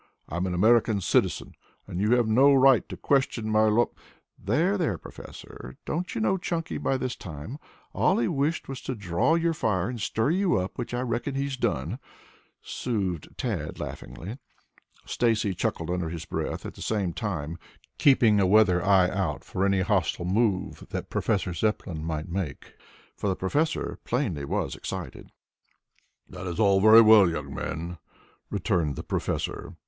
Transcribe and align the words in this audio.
"I 0.27 0.37
am 0.37 0.47
an 0.47 0.55
American 0.55 0.99
citizen, 0.99 1.53
and 1.85 2.01
you 2.01 2.13
have 2.15 2.27
no 2.27 2.55
right 2.55 2.89
to 2.89 2.97
question 2.97 3.47
my 3.51 3.65
loy" 3.65 3.85
"There, 4.49 4.75
there, 4.75 4.97
Professor, 4.97 5.77
don't 5.85 6.15
you 6.15 6.19
know 6.19 6.39
Chunky 6.39 6.79
by 6.79 6.97
this 6.97 7.15
time? 7.15 7.59
All 7.93 8.17
he 8.17 8.27
wished 8.27 8.67
was 8.67 8.81
to 8.81 8.95
draw 8.95 9.35
your 9.35 9.53
fire 9.53 9.89
and 9.89 10.01
stir 10.01 10.31
you 10.31 10.57
up, 10.57 10.75
which 10.79 10.95
I 10.95 11.01
reckon 11.01 11.35
he's 11.35 11.55
done," 11.55 11.99
soothed 12.63 13.37
Tad 13.37 13.79
laughingly. 13.79 14.39
Stacy 15.05 15.53
chuckled 15.53 15.91
under 15.91 16.09
his 16.09 16.25
breath, 16.25 16.65
at 16.65 16.73
the 16.73 16.81
same 16.81 17.13
time 17.13 17.59
keeping 17.99 18.39
a 18.39 18.47
weather 18.47 18.83
eye 18.83 19.07
out 19.11 19.43
for 19.43 19.63
any 19.67 19.81
hostile 19.81 20.25
move 20.25 20.87
that 20.89 21.11
Professor 21.11 21.53
Zepplin 21.53 22.03
might 22.03 22.27
make, 22.27 22.73
for 23.15 23.29
the 23.29 23.35
professor 23.35 23.99
plainly 24.03 24.45
was 24.45 24.73
excited. 24.75 25.31
"That 26.27 26.47
is 26.47 26.59
all 26.59 26.81
very 26.81 27.01
well, 27.01 27.29
young 27.29 27.53
men," 27.53 27.99
returned 28.49 28.95
the 28.95 29.03
professor. 29.03 29.75